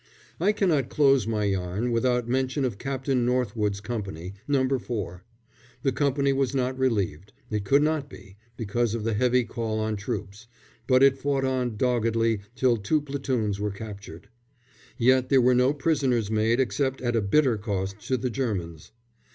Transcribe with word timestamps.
I 0.39 0.51
cannot 0.51 0.89
close 0.89 1.27
my 1.27 1.43
yarn 1.43 1.91
without 1.91 2.27
mention 2.27 2.65
of 2.65 2.79
Captain 2.79 3.23
Northwood's 3.23 3.79
Company 3.81 4.33
No. 4.47 4.67
4. 4.67 5.23
The 5.83 5.91
company 5.91 6.33
was 6.33 6.55
not 6.55 6.75
relieved 6.75 7.33
it 7.51 7.65
could 7.65 7.83
not 7.83 8.09
be, 8.09 8.35
because 8.57 8.95
of 8.95 9.03
the 9.03 9.13
heavy 9.13 9.43
call 9.43 9.77
on 9.79 9.95
troops 9.95 10.47
but 10.87 11.03
it 11.03 11.19
fought 11.19 11.45
on 11.45 11.77
doggedly 11.77 12.39
till 12.55 12.77
two 12.77 12.99
platoons 12.99 13.59
were 13.59 13.69
captured. 13.69 14.27
Yet 14.97 15.29
there 15.29 15.39
were 15.39 15.53
no 15.53 15.71
prisoners 15.71 16.31
made 16.31 16.59
except 16.59 16.99
at 17.03 17.15
a 17.15 17.21
bitter 17.21 17.55
cost 17.59 17.99
to 18.07 18.17
the 18.17 18.31
Germans. 18.31 18.89